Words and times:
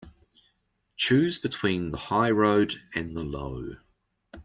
Choose 0.97 1.37
between 1.37 1.91
the 1.91 1.97
high 1.99 2.31
road 2.31 2.73
and 2.95 3.15
the 3.15 3.21
low. 3.21 3.75